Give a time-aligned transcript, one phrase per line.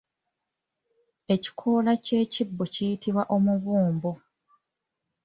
[1.33, 4.11] Ekikoola ky’ekibo kiyitibwa Omubumbu.